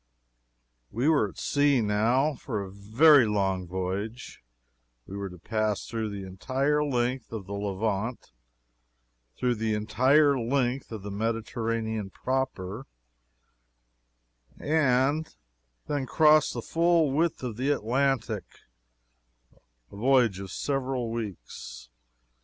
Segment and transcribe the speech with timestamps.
[0.89, 4.43] We were at sea now, for a very long voyage
[5.05, 8.31] we were to pass through the entire length of the Levant;
[9.37, 12.87] through the entire length of the Mediterranean proper,
[14.59, 15.35] also, and
[15.85, 18.45] then cross the full width of the Atlantic
[19.91, 21.89] a voyage of several weeks.